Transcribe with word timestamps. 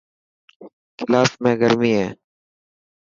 ڪلاس 0.97 1.31
۾ 1.43 1.51
گرمي 1.61 1.91
هي. 1.99 2.07